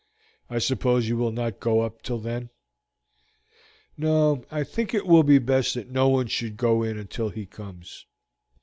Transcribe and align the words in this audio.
I 0.49 0.57
suppose 0.57 1.07
you 1.07 1.15
will 1.15 1.31
not 1.31 1.59
go 1.59 1.81
up 1.81 2.01
till 2.01 2.17
then?" 2.17 2.49
"No, 3.97 4.43
I 4.49 4.63
think 4.63 4.95
it 4.95 5.05
will 5.05 5.21
be 5.21 5.37
best 5.37 5.75
that 5.75 5.91
no 5.91 6.09
one 6.09 6.25
should 6.25 6.57
go 6.57 6.81
in 6.81 6.97
until 6.97 7.29
he 7.29 7.45
comes. 7.45 8.07